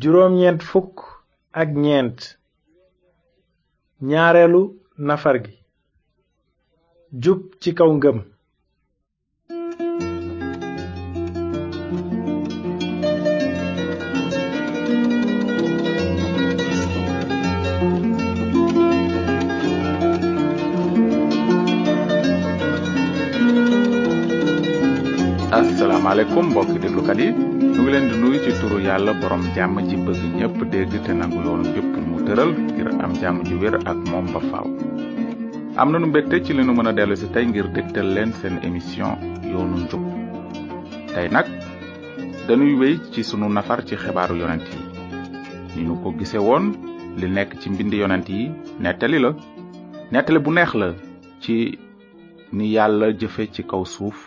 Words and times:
juróom-ñeent 0.00 0.60
fukk 0.70 0.94
ak 1.60 1.68
ñeent 1.84 2.18
ñaareelu 4.08 4.60
nafar 5.06 5.36
gi 5.44 5.54
jub 7.22 7.40
ci 7.60 7.70
kaw 7.78 7.90
ngëm 7.96 8.18
asalaamaaleykum 26.12 26.46
mbokki 26.52 26.78
déglukat 26.84 27.18
yi 27.24 27.28
ñu 27.74 27.82
leen 27.92 28.04
di 28.10 28.16
nuyu 28.20 28.38
ci 28.44 28.50
turu 28.60 28.78
yàlla 28.88 29.12
borom 29.20 29.42
jàmm 29.56 29.76
ji 29.88 29.96
bëgg 30.06 30.22
ñëpp 30.38 30.56
dégg 30.72 30.92
te 31.06 31.12
nangu 31.20 31.38
loolu 31.44 31.64
mu 32.08 32.16
tëral 32.26 32.50
ngir 32.72 32.88
am 33.04 33.12
jàmm 33.20 33.36
ji 33.46 33.54
wér 33.62 33.74
ak 33.90 33.98
moom 34.10 34.26
ba 34.34 34.40
faaw 34.50 34.66
am 35.80 35.88
nanu 35.92 36.06
mbégte 36.10 36.36
ci 36.44 36.52
li 36.52 36.62
nu 36.66 36.72
mën 36.76 36.86
a 36.90 36.92
dellu 36.98 37.16
si 37.16 37.26
tey 37.34 37.44
ngir 37.46 37.66
dégtal 37.76 38.06
leen 38.16 38.30
seen 38.40 38.54
émission 38.68 39.10
yoonu 39.52 39.76
njub 39.84 40.02
tey 41.14 41.26
nag 41.34 41.46
dañuy 42.46 42.72
wéy 42.80 42.94
ci 43.12 43.20
sunu 43.28 43.46
nafar 43.56 43.80
ci 43.88 43.94
xibaaru 44.02 44.34
yonent 44.40 44.66
yi 44.72 44.80
ni 45.76 45.82
nu 45.88 45.94
ko 46.02 46.08
gise 46.18 46.38
woon 46.48 46.64
li 47.20 47.26
nekk 47.36 47.50
ci 47.60 47.66
mbind 47.70 47.92
yonent 48.02 48.28
yi 48.28 48.50
nettali 48.84 49.18
la 49.24 49.30
nettali 50.12 50.38
bu 50.44 50.50
neex 50.52 50.72
la 50.80 50.88
ci 51.42 51.56
ni 52.56 52.66
yàlla 52.76 53.06
jëfe 53.20 53.42
ci 53.54 53.62
kaw 53.70 53.84
suuf 53.94 54.18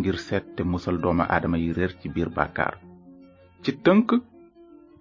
ngir 0.00 0.16
set 0.26 0.44
te 0.56 0.62
musal 0.72 0.96
doomu 1.02 1.22
aadama 1.32 1.56
yi 1.62 1.68
reer 1.76 1.92
ci 2.00 2.06
biir 2.14 2.28
bàkkaar 2.38 2.74
ci 3.62 3.70
tënk 3.84 4.06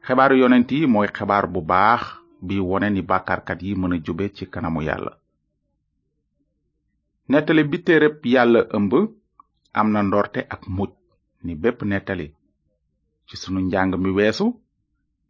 xibaaru 0.06 0.36
yonent 0.42 0.70
yi 0.76 0.86
mooy 0.94 1.10
xibaar 1.18 1.46
bu 1.54 1.60
baax 1.72 2.02
bi 2.48 2.56
wone 2.70 2.88
ni 2.94 3.02
bàkkaarkat 3.12 3.60
yi 3.66 3.72
mën 3.82 3.94
a 3.96 4.04
jube 4.06 4.26
ci 4.36 4.44
kanamu 4.54 4.80
yàlla 4.88 5.14
nettali 7.32 7.64
bi 7.72 7.78
téereb 7.88 8.16
yàlla 8.34 8.60
ëmb 8.78 8.92
am 9.80 9.88
ndorte 10.08 10.40
ak 10.54 10.62
muj 10.76 10.92
ni 11.46 11.54
bépp 11.64 11.80
nettali 11.92 12.28
ci 13.28 13.36
sunu 13.42 13.60
njàng 13.68 13.94
mi 14.04 14.10
weesu 14.18 14.46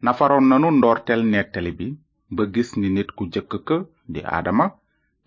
nafaroon 0.04 0.46
nanu 0.48 0.68
ndortel 0.78 1.20
nettali 1.34 1.70
bi 1.78 1.86
ba 2.34 2.42
gis 2.54 2.70
ni 2.80 2.88
nit 2.96 3.10
ku 3.16 3.22
jëkk 3.34 3.52
ka 3.66 3.76
di 4.12 4.20
adama 4.38 4.66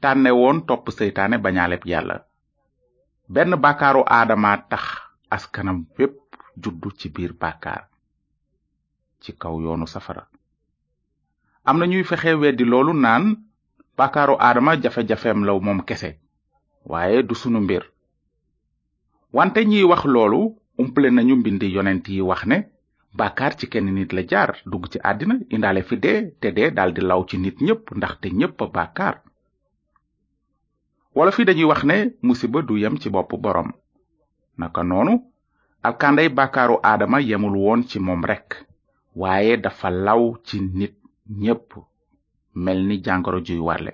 tànne 0.01 0.29
woon 0.39 0.57
topp 0.67 0.85
seytaane 0.97 1.35
bañaaleb 1.45 1.83
yàlla 1.91 2.17
benn 3.33 3.53
bàkkaaru 3.61 4.03
aadama 4.17 4.51
tax 4.69 4.83
askanam 5.35 5.77
bépp 5.95 6.13
juddu 6.63 6.89
ci 6.99 7.07
biir 7.15 7.31
bàkkaar 7.41 7.81
ci 9.21 9.29
kaw 9.41 9.53
yoonu 9.63 9.85
safara 9.93 10.23
am 11.69 11.77
na 11.79 11.85
ñuy 11.91 12.03
fexe 12.09 12.31
weddi 12.41 12.63
loolu 12.71 12.93
naan 13.05 13.23
bàkkaaru 13.97 14.35
aadama 14.47 14.71
jafe-jafeem 14.83 15.39
law 15.47 15.59
moom 15.65 15.79
kese 15.89 16.11
waaye 16.91 17.19
du 17.29 17.35
sunu 17.41 17.59
mbir 17.65 17.83
wante 19.37 19.59
ñiy 19.69 19.83
wax 19.91 20.01
loolu 20.13 20.41
umple 20.81 21.07
nañu 21.15 21.35
mbind 21.39 21.61
yonent 21.75 22.05
yi 22.13 22.21
wax 22.29 22.41
ne 22.51 22.57
bàkkaar 23.19 23.53
ci 23.59 23.65
kenn 23.71 23.87
nit 23.95 24.11
la 24.15 24.23
jaar 24.31 24.49
dugg 24.71 24.85
ci 24.91 24.97
àddina 25.09 25.35
indaale 25.55 25.81
fi 25.87 25.95
dee 26.03 26.19
te 26.41 26.49
dee 26.57 26.69
daldi 26.77 27.01
law 27.01 27.21
ci 27.29 27.37
nit 27.37 27.57
ñépp 27.65 27.83
ndaxte 27.97 28.27
ñépp 28.39 28.57
a 28.63 28.67
bàkkaar 28.77 29.15
wala 31.19 31.31
fi 31.35 31.43
dañuy 31.45 31.63
wax 31.67 31.83
ne 31.83 31.97
musiba 32.21 32.61
du 32.61 32.75
yem 32.81 32.95
ci 33.01 33.09
boppu 33.09 33.35
boroom 33.43 33.69
naka 34.61 34.81
noonu 34.89 35.13
alkaanday 35.87 36.29
bàkkaaru 36.37 36.75
aadama 36.89 37.17
yemul 37.29 37.55
woon 37.63 37.81
ci 37.89 37.97
moom 37.99 38.21
rekk 38.29 38.49
waaye 39.21 39.57
dafa 39.63 39.89
law 40.07 40.21
ci 40.45 40.55
nit 40.79 40.93
ñépp 41.41 41.67
mel 42.63 42.79
ni 42.87 42.95
jàngoro 43.05 43.39
juy 43.47 43.59
walle 43.67 43.91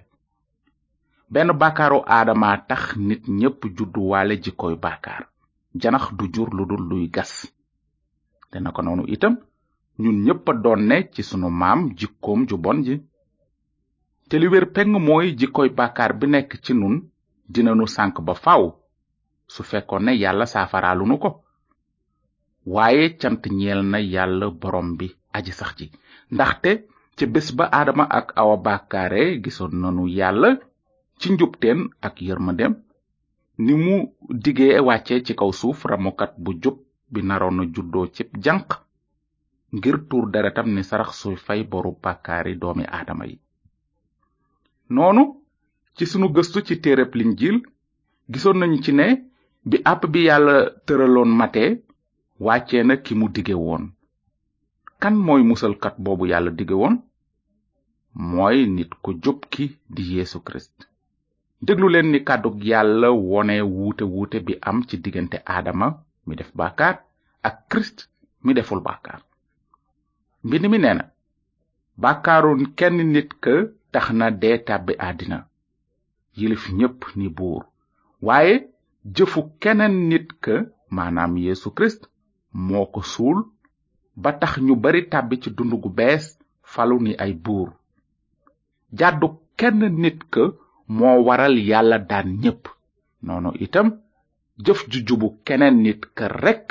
benn 1.33 1.49
bàkkaaru 1.61 1.99
aadama 2.17 2.49
tax 2.69 2.83
nit 3.07 3.23
ñépp 3.39 3.59
judduwaale 3.77 4.35
jikkoy 4.43 4.75
bàkkaar 4.85 5.23
janax 5.81 6.05
du 6.17 6.25
jur 6.33 6.49
lu 6.57 6.65
dul 6.69 6.83
luy 6.89 7.09
gas 7.15 7.31
te 8.51 8.57
naka 8.59 8.81
noonu 8.81 9.03
itam 9.07 9.33
ñun 9.99 10.17
ñépp 10.25 10.47
a 10.49 11.01
ci 11.13 11.21
sunu 11.23 11.49
maam 11.49 11.79
jikkoom 11.97 12.45
ju 12.49 12.57
bon 12.57 12.79
ji 12.85 12.95
te 14.29 14.37
li 14.39 14.47
wér 14.47 14.65
peng 14.73 14.91
mooy 15.07 15.35
jikkoy 15.39 15.69
bàkkaar 15.69 16.13
bi 16.19 16.27
nekk 16.27 16.61
ci 16.63 16.73
nun 16.73 17.09
dinanu 17.49 17.85
sank 17.85 18.19
ba 18.25 18.33
faw 18.33 18.73
su 19.47 19.63
fekkoon 19.63 20.03
ne 20.05 20.13
yàlla 20.23 20.45
saafaraalu 20.53 21.03
nu 21.09 21.15
ko 21.23 21.29
waaye 22.75 23.05
cant 23.21 23.43
ñeel 23.59 23.81
na 23.91 23.99
yàlla 24.13 24.47
borom 24.61 24.87
bi 24.99 25.07
aji 25.35 25.51
sax 25.59 25.71
ji 25.79 25.85
ndaxte 26.33 26.69
ci 27.17 27.23
bés 27.33 27.49
ba 27.57 27.65
aadama 27.77 28.05
ak 28.19 28.27
awa 28.41 28.55
bàkkaare 28.65 29.23
gisoon 29.43 29.73
nanu 29.81 30.03
yàlla 30.19 30.49
ci 31.19 31.27
njubteem 31.33 31.79
ak 32.07 32.15
yërmandem 32.27 32.73
ni 33.63 33.73
mu 33.83 33.95
digee 34.43 34.79
wàcce 34.87 35.15
ci 35.25 35.33
kaw 35.39 35.51
suuf 35.59 35.79
ramukat 35.91 36.31
bu 36.43 36.51
jub 36.63 36.77
bi 37.11 37.19
naroon 37.27 37.55
na 37.57 37.63
juddoo 37.73 38.05
cib 38.15 38.29
jànq 38.43 38.69
ngir 39.75 39.97
tuur 40.09 40.25
deretam 40.33 40.67
ni 40.75 40.81
sarax 40.89 41.11
suy 41.21 41.35
fay 41.45 41.61
boru 41.71 41.91
bàkkaari 42.03 42.53
doomi 42.61 42.85
aadama 42.95 43.25
yi 43.29 43.35
noonu 44.95 45.23
ci 45.97 46.03
sunu 46.11 46.27
gëstu 46.35 46.59
ci 46.67 46.73
téereb 46.83 47.11
linjiil 47.19 47.57
gisoon 48.31 48.57
nañu 48.59 48.77
ci 48.85 48.91
ne 48.99 49.05
bi 49.69 49.75
àpp 49.91 50.01
bi 50.13 50.19
yàlla 50.27 50.55
tëraloon 50.85 51.31
mate 51.39 51.63
wàccee 52.45 52.83
na 52.87 52.93
ki 53.05 53.13
mu 53.19 53.25
dige 53.35 53.55
woon 53.65 53.83
kan 55.01 55.15
mooy 55.25 55.41
musalkat 55.49 55.95
boobu 56.03 56.25
yàlla 56.31 56.51
digge 56.57 56.75
woon 56.81 56.95
mooy 58.33 58.57
nit 58.75 58.91
ku 59.03 59.09
jub 59.23 59.39
ki 59.53 59.65
di 59.95 60.01
yeesu 60.15 60.37
kirist 60.45 60.77
déglu 61.65 61.87
leen 61.93 62.07
ni 62.11 62.19
kàddug 62.27 62.55
yàlla 62.71 63.07
wone 63.29 63.55
wuute 63.75 64.03
wuute 64.13 64.37
bi 64.45 64.53
am 64.69 64.77
ci 64.87 64.95
diggante 65.03 65.37
aadama 65.53 65.87
mi 66.25 66.33
def 66.39 66.49
bàkkaar 66.59 66.95
ak 67.47 67.55
kirist 67.69 67.97
mi 68.43 68.51
deful 68.57 68.81
bàkkaar 68.87 69.19
mbind 70.45 70.65
mi 70.71 70.77
nee 70.83 70.95
na 70.97 71.05
bàkkaaru 72.03 72.49
kenn 72.79 72.97
nit 73.15 73.29
ka 73.43 73.53
tax 73.93 74.05
na 74.19 74.25
dee 74.41 74.57
tàbbi 74.67 74.93
àddina 75.09 75.37
yilif 76.37 76.63
ñépp 76.79 77.01
ni 77.15 77.27
buur 77.37 77.63
waaye 78.27 78.55
jëfu 79.15 79.39
keneen 79.61 79.95
nit 80.09 80.27
ka 80.43 80.53
maanaam 80.95 81.33
yeesu 81.43 81.69
kirist 81.75 82.01
moo 82.65 82.85
ko 82.93 82.99
suul 83.13 83.39
ba 84.21 84.29
tax 84.39 84.53
ñu 84.65 84.75
bari 84.83 85.01
tàbbi 85.11 85.35
ci 85.41 85.49
dund 85.57 85.73
gu 85.81 85.89
bees 85.99 86.25
falu 86.71 86.95
ni 87.03 87.13
ay 87.23 87.33
buur 87.45 87.69
jàddu 88.99 89.27
kenn 89.59 89.79
nit 90.01 90.19
ka 90.33 90.41
moo 90.97 91.17
waral 91.27 91.55
yàlla 91.69 91.97
daan 92.09 92.27
ñépp 92.43 92.63
noonu 93.25 93.49
itam 93.65 93.87
jëf 94.65 94.79
ju 94.91 94.99
jubu 95.07 95.27
keneen 95.45 95.75
nit 95.83 96.01
ka 96.17 96.27
rekk 96.27 96.69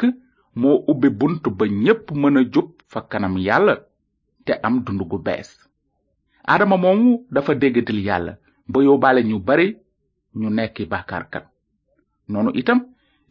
moo 0.61 0.77
ubbi 0.91 1.09
bunt 1.19 1.43
ba 1.59 1.65
ñépp 1.83 2.05
mën 2.21 2.37
a 2.39 2.43
jub 2.53 2.69
fa 2.93 3.01
kanam 3.11 3.35
yàlla 3.47 3.75
te 4.45 4.53
am 4.67 4.83
dund 4.85 5.03
gu 5.11 5.19
bees 5.19 5.51
aadama 6.47 6.77
moomu 6.77 7.27
dafa 7.31 7.55
déggadil 7.55 8.01
yàlla 8.09 8.33
ba 8.69 8.81
yóbbaale 8.85 9.21
ñu 9.29 9.39
bari 9.49 9.67
ñu 10.41 10.49
nekki 10.57 10.85
bàkkaarkat 10.93 11.45
noonu 12.31 12.51
itam 12.61 12.81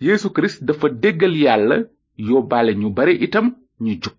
Yesu 0.07 0.27
Kirist 0.33 0.57
dafa 0.67 0.87
déggal 1.03 1.33
yàlla 1.45 1.75
yóbbaale 2.29 2.71
ñu 2.81 2.87
bari 2.97 3.13
itam 3.25 3.45
ñu 3.83 3.93
jub 4.01 4.15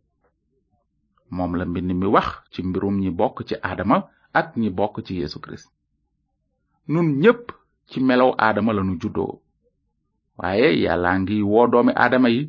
moom 1.34 1.52
la 1.58 1.64
mbind 1.70 1.90
mi 2.00 2.06
wax 2.14 2.28
ci 2.52 2.60
mbirum 2.68 2.96
ñi 3.02 3.10
bokk 3.18 3.38
ci 3.48 3.54
aadama 3.66 3.96
ak 4.38 4.48
ñi 4.60 4.68
bokk 4.78 4.96
ci 5.06 5.12
Yesu 5.20 5.38
Kirist 5.44 5.68
nun 6.92 7.06
ñépp 7.22 7.46
ci 7.88 7.98
melow 8.08 8.30
aadama 8.44 8.70
lanu 8.76 8.94
juddoo 9.00 9.34
waaye 10.40 10.68
yàlla 10.84 11.10
ngi 11.20 11.36
woo 11.52 11.66
doomi 11.72 11.92
aadama 12.02 12.28
yi 12.34 12.42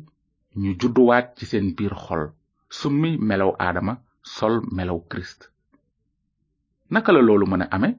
ñu 0.60 0.70
judduwaat 0.80 1.26
ci 1.36 1.44
seen 1.50 1.66
biir 1.76 1.94
xol 2.04 2.22
summi 2.78 3.10
melow 3.28 3.52
aadama 3.64 3.92
sol 4.34 4.54
melow 4.76 4.98
Kirist 5.10 5.40
naka 6.92 7.10
la 7.12 7.20
loolu 7.26 7.46
mën 7.48 7.62
a 7.64 7.68
amee 7.76 7.94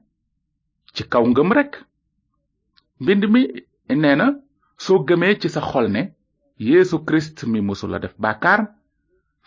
ci 0.94 1.02
kaw 1.12 1.24
ngëm 1.30 1.50
rekk 1.58 1.74
mbind 3.02 3.22
mi 3.32 3.40
nee 4.02 4.16
na 4.20 4.26
soo 4.84 4.98
gëmee 5.08 5.34
ci 5.40 5.48
sa 5.54 5.60
xol 5.70 5.86
ne 5.94 6.02
yéesu 6.68 6.96
kirist 7.06 7.38
mi 7.50 7.60
mësula 7.68 7.98
def 8.02 8.14
bàkkaar 8.24 8.60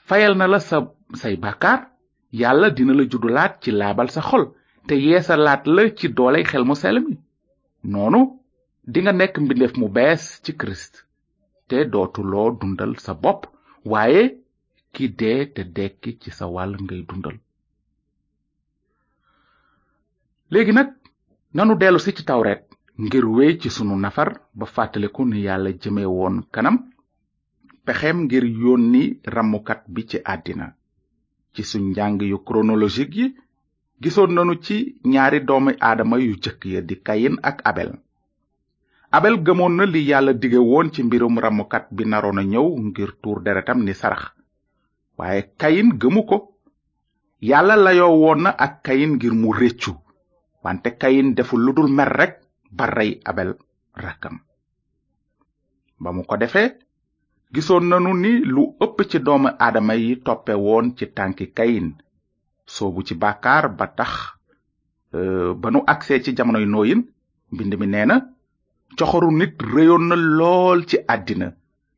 fayal 0.07 0.33
na 0.37 0.45
la 0.51 0.59
sa 0.59 0.77
say 1.21 1.35
bàkkaar 1.43 1.79
yàlla 2.41 2.67
dina 2.75 2.93
la 2.97 3.03
juddulaat 3.11 3.53
ci 3.63 3.71
laabal 3.71 4.09
sa 4.15 4.21
xol 4.29 4.43
te 4.87 4.93
yeesalaat 4.95 5.61
la 5.75 5.83
ci 5.97 6.07
dooley 6.17 6.43
xel 6.51 6.63
mu 6.65 6.75
sell 6.75 6.99
mi 7.07 7.13
noonu 7.91 8.19
dinga 8.93 9.11
nekk 9.13 9.35
mbindeef 9.43 9.73
mu 9.81 9.87
bees 9.95 10.23
ci 10.43 10.51
kirist 10.59 10.93
te 11.67 11.77
dootuloo 11.91 12.49
dundal 12.59 12.93
sa 12.99 13.13
bopp 13.21 13.41
waaye 13.91 14.23
ki 14.93 15.05
dee 15.19 15.41
te 15.55 15.61
dekki 15.77 16.11
ci 16.21 16.29
sa 16.37 16.45
wàll 16.53 16.71
ngay 16.83 17.01
dundal 17.09 17.37
léegi 20.51 20.73
nag 20.75 20.89
nanu 21.57 21.75
dellusi 21.75 22.05
si 22.11 22.15
ci 22.17 22.23
tawret 22.25 22.61
ngir 23.01 23.25
wéy 23.35 23.57
ci 23.61 23.69
sunu 23.69 23.95
nafar 23.99 24.29
ba 24.53 24.65
fàttaliku 24.65 25.25
ni 25.25 25.39
yàlla 25.47 25.71
jëme 25.81 26.03
woon 26.15 26.35
kanam 26.53 26.77
pexem 27.85 28.17
ngir 28.25 28.45
yónni 28.63 29.03
rammukat 29.35 29.81
bi 29.93 30.01
ci 30.09 30.17
àddina 30.33 30.67
ci 31.53 31.61
suñ 31.69 31.85
njàng 31.91 32.21
yu 32.31 32.37
chronologique 32.47 33.15
yi 33.17 33.25
gisoon 34.01 34.29
nanu 34.35 34.53
ci 34.65 34.75
ñaari 35.11 35.39
doomi 35.47 35.73
aadama 35.87 36.17
yu 36.25 36.33
jëkk 36.43 36.61
ya 36.73 36.81
di 36.81 36.95
kayin 37.05 37.35
ak 37.49 37.57
abel 37.69 37.91
abel 39.17 39.35
gëmoon 39.45 39.73
na 39.77 39.85
li 39.85 40.01
yàlla 40.09 40.33
dige 40.33 40.57
woon 40.69 40.89
ci 40.93 41.03
mbirum 41.03 41.35
ramukat 41.43 41.85
bi 41.95 42.03
naroona 42.05 42.43
ñëw 42.51 42.67
ngir 42.87 43.11
tuur 43.21 43.39
deretam 43.43 43.79
ni 43.83 43.93
sarax 43.93 44.23
waaye 45.17 45.41
kayin 45.59 45.89
gëmu 46.01 46.23
ko 46.29 46.37
yàlla 47.49 47.75
layoo 47.85 48.15
woon 48.21 48.41
na 48.43 48.51
ak 48.65 48.83
kayin 48.85 49.11
ngir 49.17 49.33
mu 49.33 49.51
réccu 49.51 49.93
wante 50.63 50.89
kayin 51.01 51.33
deful 51.35 51.59
lu 51.65 51.71
dul 51.73 51.89
mer 51.97 52.09
rekk 52.19 52.35
ba 52.71 52.85
rey 52.87 53.19
abel 53.25 53.57
rakkam 53.97 54.37
ba 55.99 56.11
mu 56.13 56.23
ko 56.23 56.35
defee 56.37 56.77
gisoon 57.53 57.89
nu 58.03 58.13
ni 58.15 58.31
lu 58.53 58.63
ëpp 58.83 58.97
ci 59.09 59.19
doomu 59.19 59.49
aadama 59.59 59.93
yi 59.95 60.21
toppe 60.25 60.53
woon 60.65 60.95
ci 60.97 61.05
tànki 61.15 61.45
kayin 61.57 61.89
soobu 62.65 63.01
ci 63.07 63.13
bàkkaar 63.15 63.65
ba 63.77 63.85
tax 63.97 64.11
euh, 65.15 65.53
ba 65.53 65.67
nu 65.71 65.79
agsee 65.87 66.21
ci 66.23 66.33
jamonoy 66.35 66.65
nooyin 66.65 67.01
mbind 67.51 67.73
mi 67.79 67.85
nee 67.87 68.05
na 68.05 68.15
coxoru 68.97 69.31
nit 69.31 69.55
réyoon 69.73 70.09
lool 70.37 70.85
ci 70.89 70.97
àddina 71.07 71.47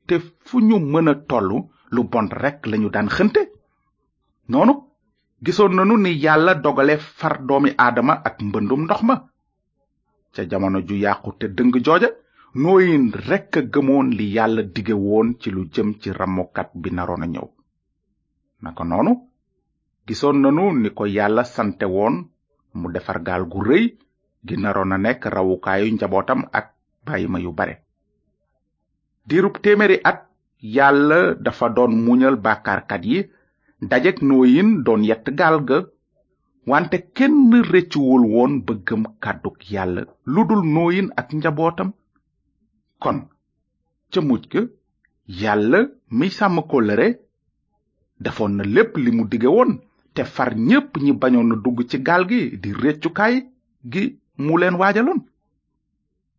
te 0.07 0.15
fu 0.45 0.57
ñu 0.61 0.77
mën 0.79 1.09
a 1.09 1.15
tollu 1.15 1.57
lu 1.93 2.03
bon 2.11 2.27
rekk 2.31 2.65
lañu 2.65 2.89
daan 2.89 3.09
xënte 3.09 3.41
noonu 4.49 4.82
gisoon 5.43 5.75
nanu 5.75 5.97
ni 5.99 6.11
yàlla 6.23 6.55
dogale 6.63 6.95
far 6.97 7.35
doomi 7.47 7.71
aadama 7.85 8.13
ak 8.27 8.35
mbëndum 8.47 8.81
ndox 8.87 9.01
ma 9.07 9.15
ca 10.33 10.41
jamono 10.49 10.79
ju 10.87 10.95
yàqu 11.05 11.29
te 11.39 11.45
dëng 11.57 11.73
jooja 11.85 12.09
nooyin 12.63 13.03
rekk 13.29 13.53
gëmoon 13.73 14.07
li 14.17 14.25
yàlla 14.37 14.61
dige 14.75 14.95
woon 15.05 15.27
ci 15.41 15.47
lu 15.55 15.61
jëm 15.73 15.89
ci 16.01 16.07
ramokat 16.19 16.69
bi 16.81 16.89
naroon 16.95 17.25
a 17.25 17.27
ñëw 17.33 17.47
naka 18.63 18.83
noonu 18.89 19.11
gisoon 20.07 20.37
nanu 20.43 20.63
ni 20.81 20.89
ko 20.97 21.03
yàlla 21.17 21.43
sante 21.55 21.85
woon 21.95 22.15
mu 22.79 22.87
defar 22.95 23.19
gaal 23.27 23.43
gu 23.51 23.59
rëy 23.69 23.85
gi 24.47 24.55
naroon 24.61 24.93
a 24.95 24.97
nekk 25.05 25.21
rawukaayu 25.35 25.93
njabootam 25.93 26.41
ak 26.57 26.65
bàyyima 27.05 27.39
yu 27.45 27.51
bare 27.59 27.75
diirub 29.27 29.55
téeméeri 29.63 29.97
at 30.11 30.19
yàlla 30.75 31.19
dafa 31.45 31.67
doon 31.75 31.93
muñal 32.05 32.35
bàkkaarkat 32.45 33.03
yi 33.11 33.19
dajek 33.89 34.21
noyin 34.21 34.83
don 34.85 35.03
yett 35.03 35.25
galga 35.39 35.77
ga 35.83 35.87
wante 36.71 36.97
kenn 37.19 37.51
rëccuwul 37.71 38.23
woon 38.33 38.53
bëggam 38.65 39.03
kàdduk 39.23 39.57
yàlla 39.73 40.01
ludul 40.33 40.63
noyin 40.75 41.07
ak 41.19 41.29
njabootam 41.33 41.89
kon 43.03 43.19
ca 44.11 44.19
mujj 44.21 44.43
ga 44.51 44.61
yàlla 45.41 45.79
mi 46.17 46.29
sàmm 46.37 46.57
kóllëre 46.71 47.07
defoon 48.23 48.53
na 48.57 48.63
lépp 48.75 48.91
li 49.03 49.11
mu 49.13 49.23
dige 49.31 49.47
woon 49.55 49.71
te 50.13 50.23
far 50.35 50.51
ñépp 50.69 50.89
ñi 51.03 51.11
bañoon 51.21 51.47
na 51.49 51.55
dugg 51.63 51.79
ci 51.89 51.97
gi 52.29 52.41
di 52.61 52.69
réccukaay 52.83 53.35
gi 53.91 54.03
mu 54.43 54.53
leen 54.57 54.75
waajaloon 54.81 55.19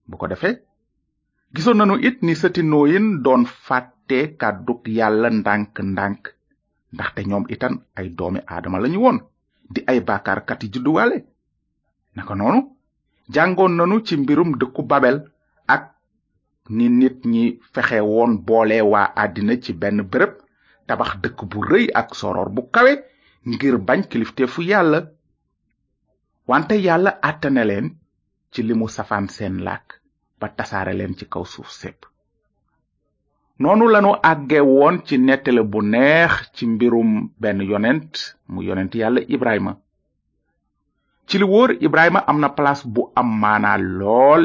bu 0.09 0.15
ko 0.19 0.27
defee 0.31 0.57
gisoon 1.55 1.77
nanu 1.79 1.95
it 2.09 2.17
ni 2.23 2.35
sëti 2.41 2.63
noyin 2.71 3.07
doon 3.25 3.43
fàtte 3.67 4.19
kàdduk 4.41 4.81
yàlla 4.99 5.29
ndank 5.31 5.75
ndank 5.93 6.25
ndaxte 6.95 7.21
ñoom 7.31 7.45
itam 7.55 7.75
ay 7.99 8.07
doomi 8.19 8.41
aadama 8.53 8.83
lañu 8.83 8.99
woon 9.05 9.19
di 9.73 9.81
ay 9.91 9.99
bàkkaarkat 10.09 10.59
yi 10.63 10.69
judduwaale 10.73 11.17
naka 12.17 12.33
noonu 12.39 12.61
jàngoon 13.35 13.73
nanu 13.79 13.97
ci 14.07 14.15
mbirum 14.21 14.51
dëkku 14.61 14.83
babel 14.91 15.17
ak 15.75 15.83
ni 16.77 16.87
nit 17.01 17.19
ñi 17.33 17.43
fexe 17.73 17.99
woon 18.13 18.33
boole 18.47 18.77
waa 18.93 19.09
àddina 19.23 19.55
ci 19.65 19.73
benn 19.81 19.99
béréb 20.11 20.33
tabax 20.87 21.11
dëkk 21.23 21.39
bu 21.51 21.59
rëy 21.71 21.87
ak 22.01 22.09
soror 22.21 22.49
bu 22.55 22.63
kawe 22.75 22.93
ngir 23.51 23.77
bañ 23.89 24.01
fu 24.53 24.61
yàlla 24.71 24.99
wante 26.51 26.75
yàlla 26.87 27.11
àttane 27.29 27.63
leen 27.71 27.87
ci 28.53 28.61
limu 28.69 28.87
safaan 28.97 29.27
seen 29.37 29.55
làkk 29.67 29.87
ba 30.41 30.47
tasaare 30.57 30.93
leen 30.99 31.15
ci 31.19 31.25
kaw 31.33 31.45
suuf 31.53 31.71
sépp 31.81 32.01
Nonu 33.63 33.87
lanu 33.89 34.11
àgge 34.31 34.59
woon 34.69 34.95
ci 35.07 35.17
nettale 35.19 35.63
bu 35.73 35.79
neex 35.83 36.33
ci 36.55 36.67
mbirum 36.67 37.31
benn 37.41 37.63
yonent 37.71 38.13
mu 38.53 38.61
yonent 38.67 38.93
yàlla 38.95 39.21
ibrahima 39.35 39.73
ci 41.29 41.39
li 41.39 41.45
wóor 41.45 41.71
ibrahima 41.87 42.21
am 42.31 42.41
na 42.41 42.49
place 42.49 42.83
bu 42.85 43.13
am 43.15 43.43
lol 43.63 43.83
lool 43.99 44.45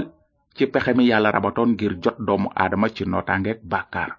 ci 0.55 0.67
pexe 0.67 0.93
mi 0.95 1.05
yàlla 1.09 1.31
rabatoon 1.31 1.69
ngir 1.73 1.93
jot 2.03 2.17
doomu 2.19 2.49
aadama 2.55 2.87
ci 2.95 3.03
nootaangeeg 3.05 3.59
bàkkaar 3.71 4.11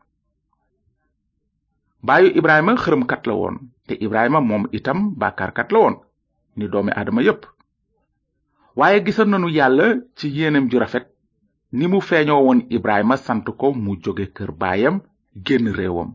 ibrahima 2.40 2.74
xërëmkat 2.84 3.26
la 3.28 3.34
woon 3.34 3.56
te 3.86 3.94
ibrahima 3.94 4.40
mom 4.40 4.66
itam 4.72 5.14
bàkkaarkat 5.18 5.70
la 5.72 5.78
woon 5.78 5.96
ni 6.56 6.66
doomi 6.68 6.90
aadama 6.92 7.22
yépp 7.22 7.46
waaye 8.76 9.00
gisoon 9.06 9.30
nanu 9.30 9.48
yàlla 9.50 10.00
ci 10.16 10.26
yéenem 10.36 10.68
ju 10.70 10.78
rafet 10.80 11.09
ni 11.78 11.86
mu 11.92 11.98
feeñoo 12.00 12.42
woon 12.46 12.60
Ibrahima 12.76 13.16
sant 13.26 13.42
ko 13.60 13.68
mu 13.84 13.92
jóge 14.02 14.26
kër 14.36 14.50
baayam 14.60 14.96
génn 15.46 15.66
réewam 15.78 16.10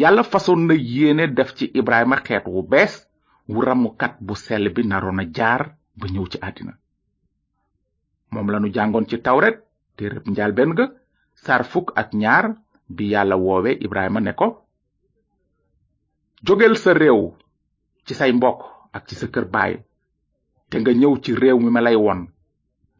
yàlla 0.00 0.22
fasoon 0.32 0.60
na 0.68 0.74
yéene 0.92 1.24
def 1.36 1.50
ci 1.56 1.64
Ibrahima 1.80 2.16
xeet 2.26 2.44
wu 2.52 2.60
bees 2.70 2.94
wu 3.52 3.60
ramukat 3.66 4.14
bu 4.26 4.34
sel 4.44 4.64
bi 4.74 4.82
naroon 4.90 5.20
a 5.22 5.26
jaar 5.36 5.62
ba 5.98 6.06
ñëw 6.12 6.26
ci 6.30 6.38
àddina 6.46 6.72
moom 8.32 8.48
lanu 8.52 8.68
jàngoon 8.76 9.06
ci 9.10 9.16
tawret 9.26 9.56
téereb 9.96 10.24
njàlbéen 10.30 10.72
ga 10.78 10.86
saar 11.44 11.62
fukk 11.70 11.88
ak 12.00 12.08
ñaar 12.22 12.46
bi 12.96 13.04
yàlla 13.12 13.36
woowe 13.44 13.70
Ibrahima 13.84 14.20
ne 14.20 14.32
ko 14.40 14.46
jógeel 16.46 16.74
sa 16.82 16.92
réew 17.00 17.20
ci 18.06 18.12
say 18.18 18.30
mbokk 18.32 18.60
ak 18.96 19.04
ci 19.08 19.14
sa 19.20 19.26
kër 19.32 19.44
baay 19.54 19.74
te 20.70 20.76
nga 20.80 20.92
ñëw 21.00 21.14
ci 21.22 21.30
réew 21.42 21.58
mi 21.60 21.70
ma 21.70 21.80
lay 21.84 21.96
won 22.06 22.20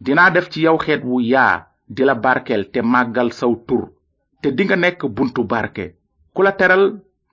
dinaa 0.04 0.30
def 0.30 0.46
ci 0.52 0.58
yow 0.64 0.76
xeet 0.84 1.02
wu 1.10 1.16
yaa 1.32 1.54
di 1.94 2.02
la 2.08 2.14
barkel 2.24 2.62
te 2.72 2.80
màggal 2.92 3.28
saw 3.38 3.54
tur 3.66 3.84
te 4.42 4.48
dinga 4.56 4.76
nekk 4.76 5.00
buntu 5.16 5.42
barke 5.52 5.86
ku 6.34 6.40
la 6.42 6.52
teral 6.60 6.82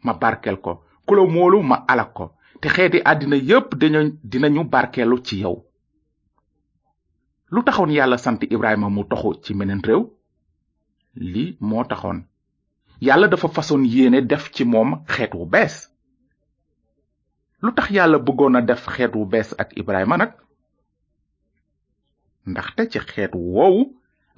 ma 0.05 0.13
barkel 0.23 0.57
ko 0.65 0.73
ku 1.05 1.11
la 1.15 1.23
moolu 1.35 1.59
ma 1.69 1.77
alak 1.91 2.11
ko 2.17 2.25
te 2.61 2.67
xeeti 2.73 2.99
àddina 3.11 3.35
yépp 3.49 3.69
dinañu 4.31 4.61
barkeelu 4.73 5.17
ci 5.25 5.35
yow 5.43 5.55
lu 7.53 7.63
taxoon 7.63 7.91
yàlla 7.97 8.17
sant 8.17 8.39
ibrahima 8.55 8.87
mu 8.89 9.03
toxu 9.05 9.29
ci 9.43 9.51
meneen 9.53 9.81
réew 9.87 10.03
li 11.33 11.57
moo 11.67 11.83
taxoon 11.85 12.19
yàlla 13.05 13.27
dafa 13.27 13.47
fasoon 13.55 13.83
yéene 13.93 14.21
def 14.31 14.51
ci 14.55 14.63
moom 14.65 14.91
xeet 15.13 15.33
wu 15.35 15.45
bees 15.45 15.75
lu 17.63 17.71
tax 17.75 17.87
yàlla 17.91 18.17
bëggoon 18.19 18.55
a 18.57 18.61
def 18.61 18.87
xeet 18.93 19.15
wu 19.15 19.25
bees 19.25 19.49
ak 19.61 19.69
ibrahima 19.81 20.17
nag 20.17 20.31
ndaxte 22.51 22.83
ci 22.91 22.99
xeet 22.99 23.31
woowu 23.33 23.81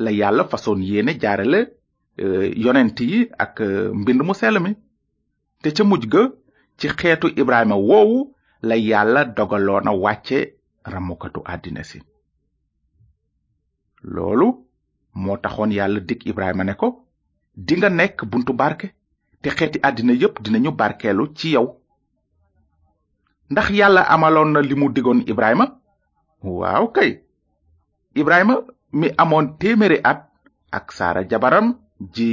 la 0.04 0.12
yàlla 0.20 0.44
façon 0.52 0.78
yéene 0.90 1.12
jaarale 1.22 1.60
euh, 2.20 2.52
yonent 2.56 2.98
yi 3.00 3.30
ak 3.38 3.62
euh, 3.62 3.92
mbind 3.94 4.22
mu 4.24 4.34
sell 4.34 4.58
te 5.62 5.70
ca 5.76 5.84
muj 5.84 6.04
ga 6.08 6.32
ci 6.78 6.88
xeetu 6.88 7.28
Ibrahima 7.36 7.76
woowu 7.76 8.34
la 8.62 8.76
yàlla 8.78 9.26
dogaloon 9.26 9.88
a 9.88 9.92
wàcce 9.92 10.56
ramukatu 10.86 11.42
àddina 11.46 11.84
si 11.84 12.00
loolu 14.04 14.48
moo 15.16 15.38
taxoon 15.38 15.72
yàlla 15.72 16.00
dig 16.00 16.26
Ibrahima 16.26 16.64
ne 16.64 16.74
ko 16.76 17.06
dinga 17.56 17.90
nekk 17.90 18.26
buntu 18.32 18.54
barke 18.54 18.88
te 19.42 19.50
xeeti 19.50 19.80
àddina 19.84 20.14
yépp 20.14 20.42
dinañu 20.42 20.72
barkeelu 20.72 21.34
ci 21.36 21.50
yow 21.56 21.76
ndax 23.50 23.68
yàlla 23.70 24.02
amaloon 24.04 24.54
na 24.54 24.62
li 24.62 24.76
digoon 24.96 25.24
Ibrahima 25.28 25.66
waaw 26.42 26.88
kay 26.96 27.26
ibrahima 28.18 28.58
mi 28.94 29.12
amoon 29.22 29.56
téeméeri 29.62 30.02
at 30.04 30.26
ak 30.74 30.92
saara 30.92 31.22
jabaram 31.30 31.78
ji 32.14 32.30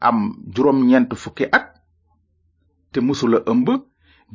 am 0.00 0.40
juróom 0.54 0.80
ñeent 0.88 1.12
fukki 1.22 1.44
at 1.52 1.66
te 2.92 2.98
musula 3.04 3.40
ëmb 3.52 3.68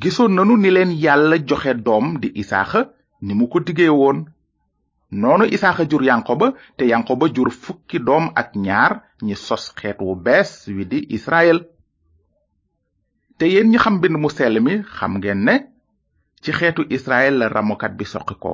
gisoon 0.01 0.33
nanu 0.35 0.55
ni 0.57 0.69
leen 0.71 0.91
yàlla 1.03 1.37
joxe 1.49 1.73
doom 1.85 2.05
di 2.21 2.29
isaaxa 2.41 2.81
ni 3.25 3.33
mu 3.37 3.45
ko 3.51 3.59
diggee 3.65 3.89
woon 3.99 4.19
noonu 5.21 5.45
isaaxa 5.55 5.83
jur 5.91 6.03
yankoba 6.09 6.47
te 6.77 6.83
yankoba 6.91 7.25
jur 7.35 7.49
fukki 7.63 7.97
doom 8.07 8.25
ak 8.41 8.49
ñaar 8.65 8.91
ñi 9.25 9.35
sos 9.45 9.63
xeet 9.79 9.97
wu 10.05 10.13
bees 10.25 10.51
wi 10.75 10.83
di 10.91 10.99
israel 11.17 11.59
te 13.37 13.45
yéen 13.53 13.67
ñi 13.71 13.77
xam 13.83 13.95
mbind 13.97 14.15
mu 14.21 14.29
sell 14.37 14.55
mi 14.65 14.73
xam 14.97 15.13
ngeen 15.19 15.41
ne 15.47 15.55
ci 16.43 16.51
xeetu 16.57 16.81
israel 16.97 17.33
la 17.39 17.47
ramokat 17.55 17.93
bi 17.97 18.05
soqi 18.13 18.35
ko 18.43 18.53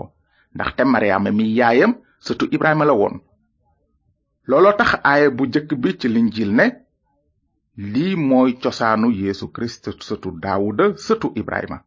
ndaxte 0.56 0.82
maryaama 0.92 1.30
mi 1.38 1.46
yaayam 1.60 1.94
sëtu 2.25 2.45
Ibrahima 2.55 2.86
la 2.88 2.95
woon 3.00 3.15
looloo 4.50 4.75
tax 4.79 4.91
aaya 5.12 5.27
bu 5.38 5.43
jëkk 5.53 5.69
bi 5.81 5.89
ci 6.00 6.07
linjiil 6.15 6.51
ne 6.59 6.65
lii 7.93 8.15
mooy 8.29 8.50
cosaanu 8.63 9.07
Yeesu 9.24 9.45
Kirist 9.55 9.83
sëtu 10.07 10.29
Daawuda 10.43 10.86
sëtu 11.05 11.27
Ibrahima 11.41 11.77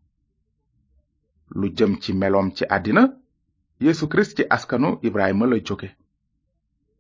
lu 1.59 1.67
jëm 1.77 1.93
ci 2.03 2.11
meloom 2.21 2.49
ci 2.57 2.65
àddina 2.77 3.03
Yeesu 3.85 4.05
Kirist 4.11 4.33
ci 4.37 4.45
askanu 4.57 4.89
Ibrahima 5.09 5.45
la 5.51 5.57
jóge 5.67 5.89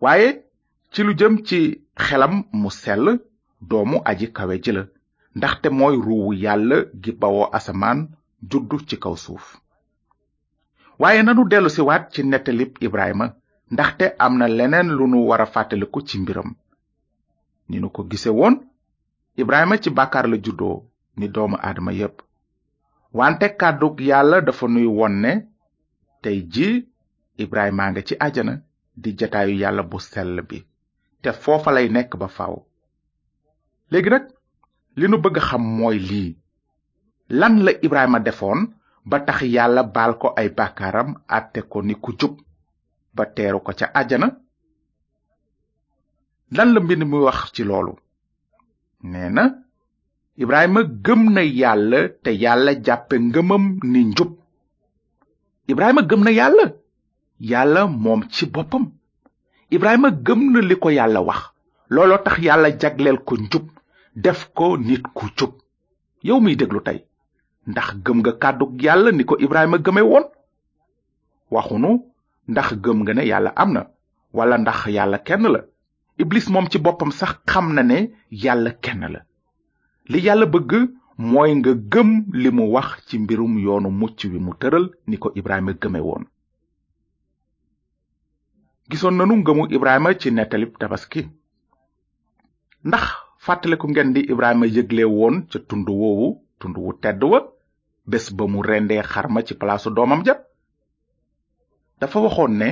waaye 0.04 0.28
ci 0.92 1.00
lu 1.06 1.12
jëm 1.20 1.34
ci 1.46 1.58
xelam 2.06 2.34
mu 2.60 2.70
sell 2.82 3.06
doomu 3.68 3.96
aji 4.10 4.26
kawe 4.36 4.54
ji 4.64 4.72
ndaxte 5.38 5.68
mooy 5.78 5.94
ruuwu 6.06 6.30
yàlla 6.44 6.76
gi 7.02 7.10
bawoo 7.20 7.46
asamaan 7.58 7.98
juddu 8.50 8.76
ci 8.88 8.96
kaw 9.02 9.14
suuf 9.24 9.44
waaye 11.02 11.20
nanu 11.26 11.42
dellu 11.44 11.50
dellusiwaat 11.52 12.02
ci 12.14 12.20
nettalib 12.30 12.70
ibrahima 12.86 13.26
ndaxte 13.72 14.06
am 14.24 14.32
na 14.40 14.46
leneen 14.58 14.88
lu 14.96 15.04
nu 15.12 15.18
war 15.28 15.42
a 15.42 15.46
fàttaliku 15.54 15.98
ci 16.08 16.16
mbiram 16.22 16.50
ni 17.68 17.76
nu 17.82 17.88
ko 17.94 18.00
gise 18.10 18.30
woon 18.38 18.54
ibrahima 19.42 19.74
ci 19.82 19.88
bàkkaar 19.98 20.26
la 20.30 20.36
juddoo 20.44 20.76
ni 21.18 21.26
doomu 21.34 21.56
aadama 21.66 21.92
yépp 22.00 22.16
wante 23.18 23.46
kàddug 23.60 23.96
yàlla 24.08 24.36
dafa 24.46 24.66
nuy 24.74 24.86
won 24.98 25.14
ne 25.24 25.32
tey 26.22 26.38
ji 26.52 26.68
ibrahima 27.44 27.84
nga 27.90 28.00
ci 28.08 28.14
ajana 28.26 28.54
di 29.02 29.10
jataayu 29.18 29.54
yàlla 29.62 29.82
bu 29.90 29.98
sell 30.10 30.36
bi 30.48 30.58
te 31.22 31.30
foofa 31.42 31.70
lay 31.76 31.88
nekk 31.94 32.12
ba 32.20 32.28
faw 32.36 32.54
léegi 33.90 34.10
nag 34.12 34.24
li 34.98 35.06
nu 35.08 35.16
bëgg 35.22 35.36
xam 35.48 35.62
mooy 35.78 35.98
lii 36.10 36.30
lan 37.38 37.54
la 37.64 37.72
ibrahima 37.86 38.18
defoon 38.26 38.60
ba 39.04 39.20
tax 39.24 39.40
yàlla 39.42 39.82
baal 39.94 40.12
ko 40.18 40.26
ay 40.36 40.48
bàkkaaram 40.58 41.10
àtte 41.38 41.60
ko 41.70 41.78
ni 41.86 41.94
ku 42.02 42.10
jub 42.20 42.34
ba 43.16 43.24
teeru 43.34 43.60
ko 43.66 43.72
ca 43.78 43.86
ajana 44.00 44.28
lan 46.56 46.68
la 46.74 46.80
mbind 46.82 47.02
mi 47.10 47.16
wax 47.26 47.40
ci 47.54 47.62
loolu 47.68 47.92
nee 49.10 49.30
na 49.36 49.42
ibrahima 50.42 50.80
gëm 51.04 51.20
na 51.34 51.42
yàlla 51.60 51.98
te 52.22 52.30
yàlla 52.42 52.72
jàppe 52.84 53.14
ngëmam 53.26 53.64
ni 53.92 54.00
njub 54.10 54.30
ibrahima 55.72 56.02
gëm 56.10 56.20
na 56.24 56.30
yàlla 56.38 56.64
yàlla 57.50 57.80
moom 58.02 58.20
ci 58.34 58.44
boppam 58.54 58.84
ibrahima 59.74 60.08
gëm 60.26 60.40
na 60.52 60.58
li 60.68 60.74
ko 60.82 60.88
yàlla 60.98 61.20
wax 61.28 61.40
looloo 61.94 62.20
tax 62.24 62.36
yàlla 62.46 62.68
jagleel 62.80 63.18
ko 63.28 63.34
njub 63.44 63.64
def 64.22 64.40
ko 64.56 64.66
nit 64.86 65.02
ku 65.16 65.24
jub 65.38 65.52
yow 66.26 66.38
miy 66.44 66.56
déglu 66.60 66.80
tey 66.86 66.98
ndax 67.70 67.88
gëm 68.04 68.18
nga 68.24 68.32
kàddug 68.42 68.72
yàlla 68.84 69.10
ni 69.14 69.24
ko 69.28 69.34
ibrahima 69.46 69.76
gëme 69.84 70.02
woon 70.10 70.26
waxunu 71.54 71.90
ndax 72.52 72.66
gëm 72.84 72.98
nga 73.02 73.12
ne 73.14 73.22
yàlla 73.30 73.50
am 73.62 73.70
na 73.76 73.82
walla 74.36 74.56
ndax 74.60 74.78
yàlla 74.96 75.18
kenn 75.28 75.44
la 75.54 75.60
iblis 76.22 76.46
moom 76.52 76.66
ci 76.70 76.78
boppam 76.84 77.10
sax 77.20 77.32
xam 77.50 77.66
na 77.76 77.82
ne 77.90 77.98
yàlla 78.42 78.70
kenn 78.84 79.02
la 79.14 79.20
li 80.10 80.18
yàlla 80.26 80.46
bëgg 80.54 80.70
mooy 81.32 81.50
nga 81.58 81.72
gëm 81.92 82.10
li 82.42 82.50
mu 82.56 82.64
wax 82.74 82.88
ci 83.06 83.14
mbirum 83.22 83.52
yoonu 83.64 83.88
mucc 84.00 84.18
wi 84.32 84.38
mu 84.46 84.52
tëral 84.60 84.84
ni 85.08 85.16
ko 85.22 85.28
ibrahima 85.40 85.72
gëme 85.82 86.00
woon 86.08 86.24
gisoon 88.90 89.16
nanu 89.18 89.34
ngëmu 89.40 89.62
ibrahima 89.76 90.10
ci 90.20 90.28
nettalib 90.32 90.72
tabaski 90.80 91.22
ndax 92.88 93.04
ku 93.80 93.86
ngeen 93.90 94.10
di 94.14 94.20
ibrahima 94.32 94.66
yëgle 94.76 95.04
woon 95.18 95.36
ca 95.50 95.58
tund 95.68 95.88
woowu 96.00 96.28
tund 96.60 96.74
wu 96.82 96.90
tedd 97.04 97.22
wa 97.32 97.40
bés 98.10 98.26
ba 98.36 98.44
mu 98.52 98.60
rendee 98.70 99.02
xarma 99.12 99.40
ci 99.46 99.54
palaasu 99.60 99.88
doomam 99.96 100.20
ja 100.26 100.34
dafa 102.00 102.18
waxoon 102.24 102.52
ne 102.60 102.68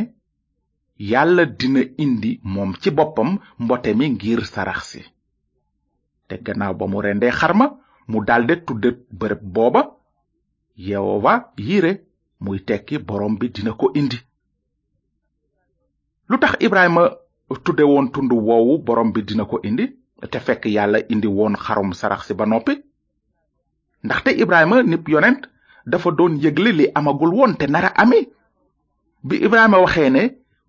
yàlla 1.11 1.45
dina 1.59 1.81
indi 2.05 2.33
moom 2.53 2.71
ci 2.81 2.89
boppam 2.99 3.31
mbote 3.65 3.91
mi 3.99 4.07
ngir 4.15 4.41
sarax 4.55 4.81
si 4.91 5.01
te 6.29 6.35
gannaaw 6.47 6.75
ba 6.79 6.85
mu 6.93 6.99
rendee 7.07 7.33
xarma 7.41 7.67
mu 8.11 8.19
dalde 8.29 8.55
tudde 8.67 8.89
bërëb 9.21 9.43
booba 9.55 9.83
yewowa 10.89 11.35
yiire 11.67 11.93
muy 12.45 12.59
tekki 12.69 12.97
borom 13.09 13.35
bi 13.41 13.47
dina 13.55 13.73
ko 13.81 13.87
indi 14.01 14.19
lu 16.29 16.37
tax 16.43 16.53
ibrahima 16.67 17.03
tudde 17.67 17.85
woon 17.93 18.07
tund 18.15 18.31
woowu 18.47 18.75
borom 18.87 19.09
bi 19.15 19.21
dina 19.29 19.45
ko 19.51 19.57
indi 19.69 19.85
te 20.33 20.39
fekk 20.47 20.63
yàlla 20.77 20.99
indi 21.13 21.27
woon 21.37 21.55
xarum 21.65 21.91
sarax 22.01 22.21
si 22.27 22.35
ba 22.39 22.47
noppi 22.53 22.75
ndaxte 24.05 24.31
Ibrahima 24.43 24.83
nib 24.83 25.09
yonent 25.09 25.43
dafa 25.87 26.11
doon 26.19 26.33
yëgle 26.45 26.71
li 26.79 26.85
amagul 27.01 27.33
woon 27.39 27.53
te 27.59 27.67
nara 27.67 27.91
ame 28.03 28.19
bi 29.27 29.35
Ibrahima 29.47 29.79
waxee 29.85 30.11
ne 30.11 30.23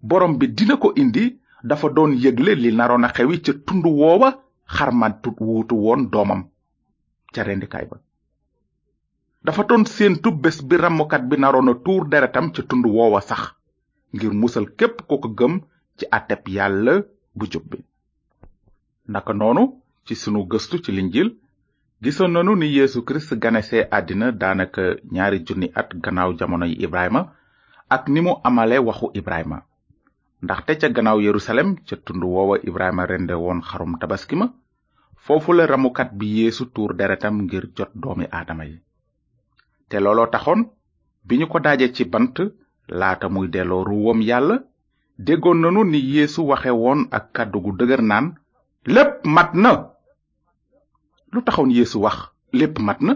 borom 0.09 0.33
bi 0.39 0.45
dina 0.57 0.75
ko 0.81 0.89
indi 1.01 1.23
dafa 1.69 1.87
doon 1.95 2.11
yëgle 2.23 2.51
li 2.63 2.69
naroon 2.77 3.05
a 3.07 3.13
xewi 3.15 3.37
ca 3.45 3.51
tund 3.65 3.85
woowa 3.97 4.29
xarmatut 4.75 5.37
wuutu 5.45 5.75
woon 5.85 6.01
doomam 6.11 6.41
ca 7.33 7.41
rendikaay 7.47 7.85
ba 7.91 7.97
dafa 9.45 9.61
doon 9.69 9.83
séentu 9.95 10.29
bés 10.43 10.57
bi 10.67 10.75
ramukat 10.83 11.23
bi 11.29 11.35
naroon 11.41 11.69
a 11.71 11.73
tuur 11.85 12.03
deretam 12.11 12.47
ca 12.55 12.61
tund 12.69 12.85
woowa 12.95 13.21
sax 13.29 13.41
ngir 14.15 14.31
musal 14.41 14.65
képp 14.77 14.95
ko 15.07 15.15
ko 15.23 15.29
gëm 15.39 15.53
ci 15.97 16.05
àtteb 16.17 16.41
yàlla 16.55 16.93
bu 17.37 17.43
jub 17.51 17.67
ndaka 19.09 19.33
noonu 19.39 19.63
ci 20.05 20.13
sunu 20.21 20.41
gëstu 20.51 20.75
ci 20.83 20.91
linjil 20.97 21.29
gisoon 22.01 22.31
nanu 22.31 22.55
ni 22.55 22.67
yéesu 22.71 23.03
kirist 23.03 23.33
ganese 23.43 23.79
àddina 23.91 24.27
daanaka 24.41 24.83
ñaari 25.13 25.39
junni 25.47 25.67
at 25.75 25.89
gannaaw 26.03 26.31
jamonoy 26.39 26.71
ibrahima 26.85 27.21
ak 27.95 28.07
ni 28.07 28.19
mu 28.23 28.35
amale 28.47 28.77
waxu 28.87 29.09
ibrahima 29.13 29.57
ndaxte 30.41 30.77
ca 30.79 30.87
gannaaw 30.95 31.19
yerusalem 31.21 31.75
ca 31.87 31.95
tund 32.05 32.23
woowa 32.23 32.55
ibrahima 32.63 33.03
rende 33.05 33.33
woon 33.35 33.59
xarum 33.61 33.99
tabaski 33.99 34.35
ma 34.39 34.47
foofu 35.25 35.51
la 35.53 35.65
ramukat 35.67 36.11
bi 36.15 36.25
yéesu 36.39 36.67
tuur 36.73 36.93
deretam 36.95 37.35
ngir 37.43 37.65
jot 37.75 37.91
doomi 37.95 38.25
aadama 38.31 38.63
yi 38.65 38.79
te 39.89 39.99
looloo 39.99 40.31
taxoon 40.31 40.69
bi 41.27 41.35
ñu 41.37 41.47
ko 41.51 41.59
daaje 41.59 41.91
ci 41.91 42.05
bant 42.07 42.35
laata 42.87 43.27
muy 43.27 43.47
delloo 43.51 43.83
ruwam 43.83 44.21
yàlla 44.23 44.55
déggoon 45.17 45.59
nanu 45.61 45.83
ni 45.83 45.99
yéesu 45.99 46.47
waxe 46.47 46.71
woon 46.71 47.09
ak 47.11 47.33
kàddu 47.35 47.59
gu 47.59 47.71
dëgër 47.79 48.01
naan 48.01 48.35
lépp 48.87 49.25
mat 49.27 49.49
na 49.53 49.98
lu 51.33 51.41
taxoon 51.45 51.69
yéesu 51.75 51.97
wax 52.03 52.15
lépp 52.57 52.75
mat 52.87 52.99
na 53.07 53.13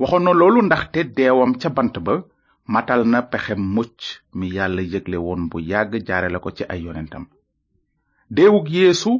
waxoon 0.00 0.24
na 0.24 0.32
loolu 0.40 0.60
te 0.92 1.00
deewam 1.16 1.52
ca 1.60 1.68
bant 1.76 1.96
ba 2.06 2.14
matal 2.74 3.00
na 3.12 3.18
pexem 3.30 3.58
mucc 3.74 3.96
mi 4.38 4.46
yàlla 4.56 4.82
yëgle 4.92 5.16
woon 5.24 5.42
bu 5.50 5.56
yàgg 5.70 5.92
jaare 6.06 6.38
ko 6.44 6.50
ci 6.56 6.64
ay 6.68 6.80
yonentam 6.84 7.24
deewug 8.36 8.68
yéesu 8.76 9.10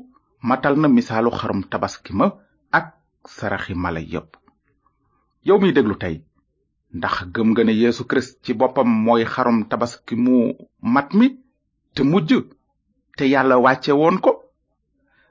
matal 0.51 0.75
na 0.81 0.89
misaalu 0.89 1.31
xarum 1.39 1.61
tabaski 1.71 2.13
ma 2.19 2.27
ak 2.79 2.87
saraxi 3.37 3.75
mala 3.75 4.01
yépp 4.13 4.31
yow 5.47 5.59
miy 5.61 5.73
déglu 5.75 5.97
tey 5.99 6.17
ndax 6.95 7.15
gëm 7.35 7.49
nga 7.53 7.63
ne 7.65 7.73
yeesu 7.81 8.03
kirist 8.09 8.43
ci 8.45 8.53
boppam 8.55 8.89
mooy 9.05 9.25
xarum 9.25 9.65
tabaski 9.71 10.15
mu 10.25 10.35
mat 10.95 11.13
mi 11.19 11.27
te 11.95 12.03
mujj 12.03 12.31
te 13.17 13.25
yàlla 13.27 13.57
wàcce 13.65 13.93
woon 13.93 14.19
ko 14.21 14.31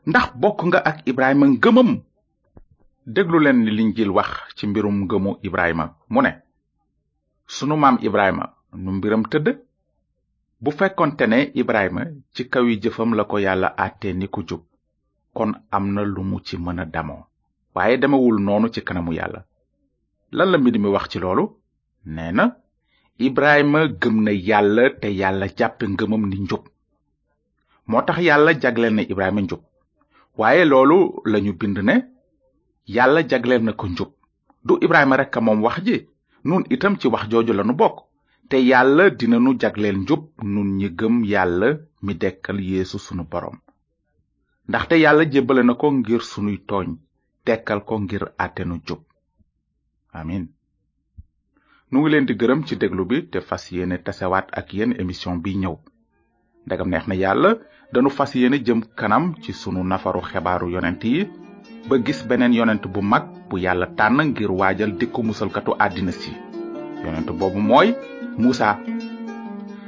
ndax 0.10 0.26
bokk 0.42 0.60
nga 0.68 0.80
ak 0.90 0.98
ibrahima 1.10 1.46
ngëmam 1.50 1.90
déglu 3.16 3.38
leen 3.44 3.60
li 3.66 3.72
linjiil 3.78 4.12
wax 4.18 4.32
ci 4.58 4.64
mbirum 4.70 4.98
ngëmu 5.06 5.32
ibrahima 5.48 5.86
mu 6.14 6.20
ne 6.26 6.32
sunu 7.56 7.76
maam 7.82 7.98
ibrahima 8.08 8.44
nu 8.84 8.90
mbiram 8.98 9.24
tëdd 9.32 9.48
bu 10.64 10.70
fekkonte 10.80 11.26
ne 11.32 11.40
ibrahima 11.62 12.02
ci 12.36 12.42
kaw 12.52 12.64
yi 12.70 12.76
jëfam 12.84 13.10
la 13.18 13.24
ko 13.32 13.36
yàlla 13.46 13.70
àtte 13.86 14.08
ni 14.20 14.28
ku 14.34 14.42
jub 14.50 14.62
kon 15.36 15.52
am 15.76 15.86
na 15.94 16.02
lu 16.14 16.22
mu 16.30 16.38
ci 16.48 16.56
mën 16.64 16.82
a 16.84 16.86
damoo 16.94 17.22
waaye 17.76 17.96
demewul 18.02 18.38
noonu 18.46 18.68
ci 18.74 18.82
kanamu 18.88 19.12
yàlla 19.20 19.42
lan 20.36 20.48
la 20.52 20.58
mbind 20.60 20.78
mi 20.84 20.90
wax 20.96 21.06
ci 21.12 21.18
loolu 21.24 21.44
nee 22.16 22.32
na 22.38 22.46
ibrahima 23.28 23.80
gëm 24.02 24.16
na 24.26 24.32
yàlla 24.50 24.84
te 25.02 25.08
yàlla 25.22 25.46
jàppe 25.58 25.84
ngëmam 25.94 26.24
ni 26.30 26.38
njub 26.46 26.64
moo 27.90 28.02
tax 28.08 28.18
yàlla 28.28 28.52
jagleel 28.62 28.94
na 28.96 29.02
ibrahima 29.12 29.42
njub 29.44 29.62
waaye 30.40 30.64
loolu 30.72 30.98
lañu 31.32 31.54
bind 31.60 31.80
ne 31.90 31.96
yàlla 32.96 33.22
jagleel 33.32 33.64
na 33.68 33.74
ko 33.80 33.86
njub 33.92 34.10
du 34.68 34.74
ibrahima 34.86 35.16
rek 35.20 35.30
ka 35.34 35.40
moom 35.46 35.60
wax 35.66 35.78
ji 35.88 35.98
nun 36.50 36.62
itam 36.76 36.94
ci 37.00 37.08
wax 37.14 37.24
jooju 37.32 37.54
lanu 37.58 37.74
bokk 37.82 37.98
te 38.50 38.58
yàlla 38.70 39.04
dina 39.20 39.38
jagleel 39.62 39.98
njub 40.04 40.24
nun 40.54 40.68
ñi 40.80 40.88
gëm 41.00 41.16
yàlla 41.32 41.70
mi 42.06 42.14
dekkal 42.22 42.60
yeesu 42.70 42.98
sunu 43.06 43.24
borom 43.32 43.58
ndaxte 44.70 44.94
yàlla 45.04 45.24
jébbale 45.34 45.64
na 45.66 45.74
ko 45.82 45.88
ngir 45.98 46.22
sunuy 46.32 46.58
tooñ 46.70 46.88
tekkal 47.46 47.80
ko 47.88 47.94
ngir 48.04 48.24
àttenu 48.46 48.76
jub 48.88 49.02
amin 50.20 50.44
nu 51.92 51.98
ngi 52.00 52.10
leen 52.12 52.26
di 52.28 52.34
gërëm 52.40 52.60
ci 52.68 52.74
déglu 52.82 53.04
bi 53.10 53.18
te 53.32 53.40
fas 53.50 53.64
yéene 53.74 53.96
tasewaat 54.06 54.48
ak 54.60 54.68
yéen 54.76 54.92
émission 55.02 55.36
bi 55.44 55.52
ñëw 55.62 55.76
ndagam 56.66 56.90
neex 56.90 57.06
na 57.08 57.16
yàlla 57.24 57.52
danu 57.94 58.10
fas 58.18 58.32
yéene 58.40 58.58
jëm 58.66 58.80
kanam 59.00 59.24
ci 59.44 59.52
sunu 59.62 59.82
nafaru 59.92 60.22
xebaaru 60.30 60.68
yonent 60.76 61.04
yi 61.14 61.24
ba 61.90 61.98
gis 61.98 62.22
benen 62.22 62.54
yonent 62.54 62.86
bu 62.94 63.02
mag 63.02 63.26
bu 63.50 63.58
yalla 63.58 63.90
tan 63.98 64.22
ngir 64.22 64.54
waajal 64.54 64.94
dikku 65.02 65.26
katu 65.50 65.74
adina 65.82 66.14
si 66.14 66.30
yonent 67.04 67.26
bobu 67.34 67.58
moy 67.58 67.98
musa 68.38 68.78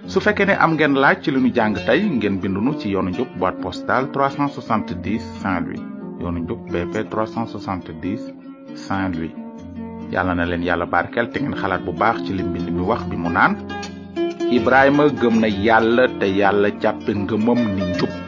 su 0.10 0.18
fekkee 0.20 0.50
ne 0.50 0.56
am 0.58 0.74
ngeen 0.74 0.98
laaj 0.98 1.22
ci 1.24 1.30
li 1.32 1.38
ñu 1.38 1.50
jàng 1.54 1.78
ngeen 2.18 2.42
bindunu 2.42 2.74
ci 2.80 2.90
yonu 2.90 3.10
njub 3.14 3.30
boîte 3.40 3.62
postale 3.62 4.08
370 4.10 5.20
saint 5.42 5.62
louis 5.68 5.84
yoonu 6.22 6.40
njub 6.42 6.60
bp 6.74 6.94
370 7.12 8.18
saint 8.86 9.14
louis 9.16 9.34
yàlla 10.14 10.34
na 10.36 10.46
len 10.46 10.64
yalla 10.64 10.86
barkel 10.90 11.30
te 11.32 11.38
ngeen 11.40 11.54
xalaat 11.62 11.86
bu 11.86 11.94
baax 11.94 12.18
ci 12.26 12.34
lim 12.34 12.50
bind 12.54 12.70
mi 12.72 12.82
wax 12.82 13.02
bi 13.10 13.16
mu 13.16 13.30
naan 13.30 13.54
ibrahima 14.50 15.06
gëm 15.22 15.38
na 15.42 15.48
yalla 15.48 16.08
te 16.20 16.26
yalla 16.26 16.70
jàppe 16.82 17.12
ngëmam 17.14 17.60
ni 17.78 17.86
njub 17.94 18.21